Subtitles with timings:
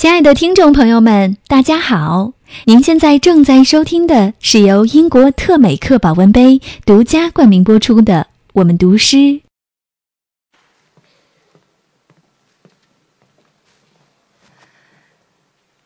[0.00, 2.32] 亲爱的听众朋友们，大家好！
[2.64, 9.16] 您现在正在收听的是由英国特美克保温杯独家冠名播出的《我们读诗》。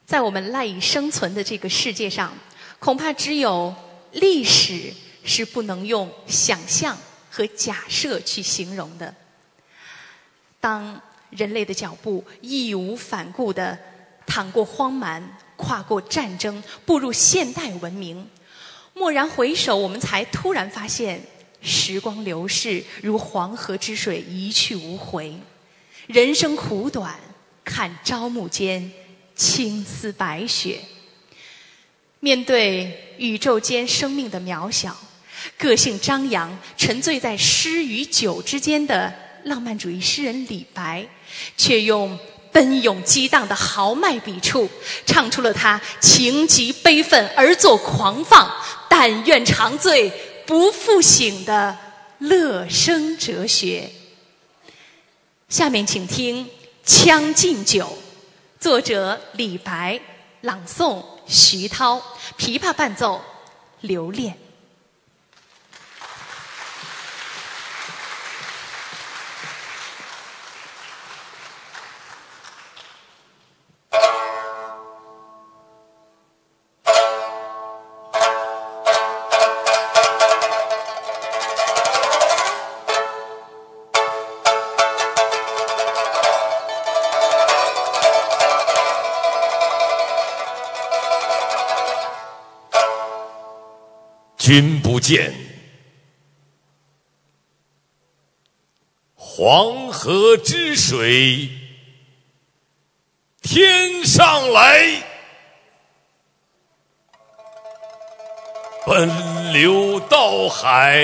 [0.06, 2.32] 在我们赖以生存的这个世界上，
[2.78, 3.74] 恐怕只有
[4.12, 4.94] 历史
[5.24, 6.96] 是不能用想象
[7.28, 9.12] 和假设去形容的。
[10.60, 13.76] 当人类的脚步义无反顾的
[14.26, 18.28] 淌过荒蛮，跨过战争，步入现代文明，
[18.94, 21.20] 蓦然回首，我们才突然发现，
[21.60, 25.34] 时光流逝如黄河之水，一去无回。
[26.06, 27.18] 人生苦短，
[27.64, 28.90] 看朝暮间。
[29.36, 30.78] 青丝白雪，
[32.20, 34.96] 面对宇宙间生命的渺小，
[35.58, 39.12] 个性张扬、沉醉在诗与酒之间的
[39.42, 41.04] 浪漫主义诗人李白，
[41.56, 42.16] 却用
[42.54, 44.70] 奔涌激荡的豪迈笔触，
[45.04, 48.48] 唱出了他情急悲愤而作狂放，
[48.88, 50.08] 但愿长醉
[50.46, 51.76] 不复醒的
[52.18, 53.90] 乐生哲学。
[55.48, 56.46] 下面请听
[56.84, 57.86] 《将进酒》。
[58.60, 60.00] 作者李白，
[60.42, 62.00] 朗诵徐涛，
[62.38, 63.20] 琵琶伴奏
[63.80, 64.43] 刘恋。
[94.46, 95.32] 君不见，
[99.14, 101.48] 黄河之水
[103.40, 105.02] 天上来，
[108.84, 109.08] 奔
[109.54, 111.02] 流到海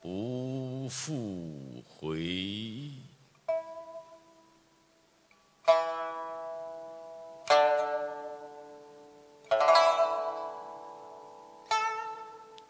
[0.00, 3.07] 不复回。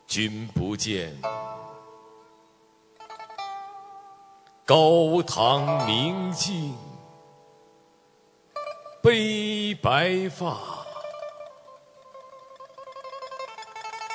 [0.08, 1.14] 君不见，
[4.64, 6.74] 高堂明镜
[9.02, 10.56] 悲白发，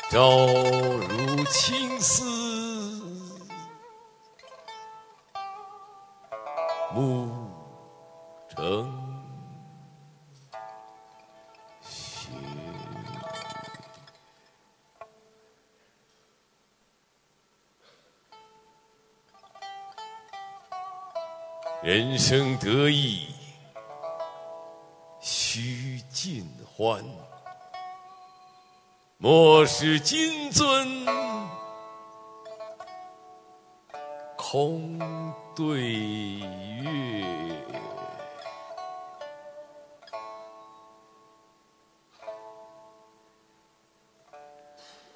[0.10, 2.26] 朝如青丝
[6.92, 7.43] 暮
[21.84, 23.28] 人生得意
[25.20, 27.04] 须尽欢，
[29.18, 31.06] 莫使金樽
[34.38, 34.98] 空
[35.54, 37.26] 对月。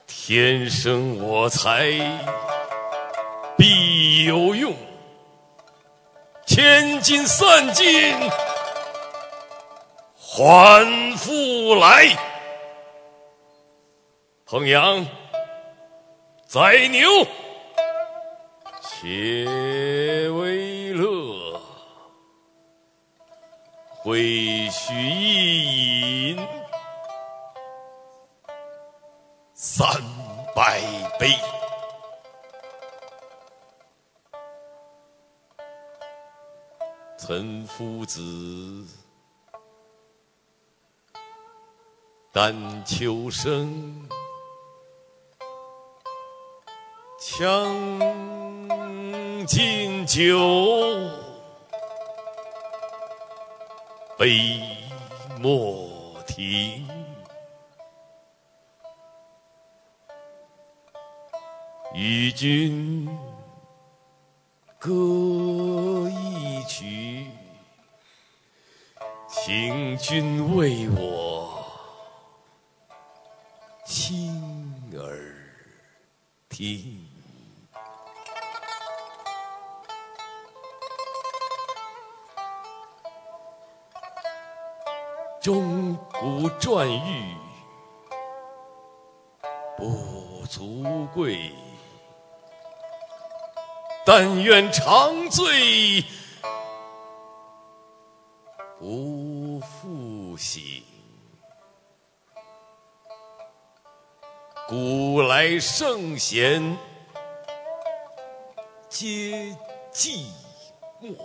[0.06, 1.88] 天生我材
[3.58, 4.87] 必有用。
[6.58, 7.86] 千金散尽
[10.18, 12.18] 还复来，
[14.44, 15.06] 衡阳
[16.48, 17.08] 宰牛
[18.82, 19.46] 且
[20.30, 21.62] 为乐，
[24.02, 26.48] 会须一饮
[29.54, 29.88] 三
[30.56, 30.82] 百
[31.20, 31.30] 杯。
[37.18, 38.86] 岑夫子，
[42.32, 42.54] 丹
[42.86, 44.08] 丘生，
[47.20, 47.68] 将
[49.48, 50.38] 进酒，
[54.16, 54.62] 杯
[55.40, 55.90] 莫
[56.28, 56.88] 停，
[61.96, 63.10] 与君
[64.78, 65.87] 歌。
[66.68, 67.26] 曲。
[69.30, 71.66] 请君为我
[73.86, 75.18] 倾耳
[76.50, 77.06] 听，
[85.42, 87.36] 钟鼓馔玉
[89.78, 91.52] 不足贵，
[94.06, 96.04] 但愿长醉。
[98.80, 100.84] 不复醒。
[104.68, 106.78] 古来圣贤
[108.88, 109.56] 皆
[109.92, 110.28] 寂
[111.02, 111.16] 寞，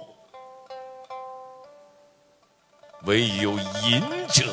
[3.04, 4.44] 惟有饮者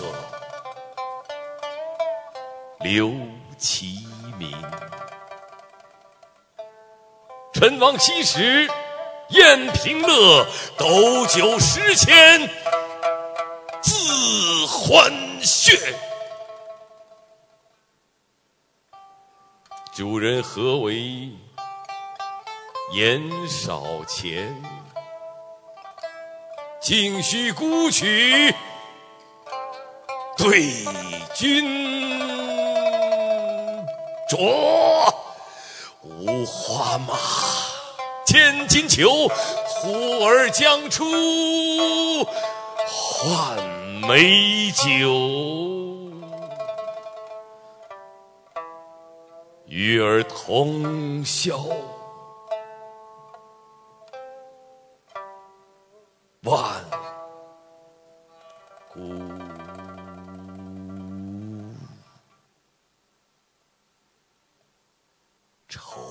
[2.80, 3.14] 留
[3.58, 4.06] 其
[4.38, 4.52] 名。
[7.54, 8.70] 陈王昔时
[9.30, 10.46] 宴平乐，
[10.78, 12.50] 斗酒十千
[14.30, 15.12] 恣欢
[15.42, 15.76] 谑。
[19.92, 21.32] 主人何为
[22.94, 24.56] 言少钱？
[26.80, 28.54] 径须沽取
[30.38, 30.86] 对
[31.34, 31.66] 君
[34.30, 35.12] 酌。
[36.04, 37.18] 五花马，
[38.26, 39.28] 千金裘，
[39.68, 41.04] 呼儿将出
[42.92, 43.56] 换
[44.08, 45.40] 美酒。
[49.68, 51.60] 与尔同销
[56.42, 56.84] 万
[58.92, 59.00] 古。
[65.68, 66.09] 愁